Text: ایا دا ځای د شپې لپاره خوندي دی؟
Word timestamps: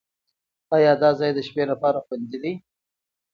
ایا 0.75 0.93
دا 1.01 1.09
ځای 1.19 1.31
د 1.35 1.39
شپې 1.47 1.63
لپاره 1.71 1.99
خوندي 2.05 2.37
دی؟ 2.43 2.53